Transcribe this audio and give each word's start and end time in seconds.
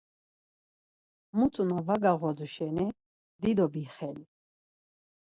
Mutu 1.37 1.61
na 1.69 1.77
var 1.87 1.99
gağodu 2.03 2.47
şeni 2.53 2.85
dido 3.41 3.65
bixeli. 3.73 4.25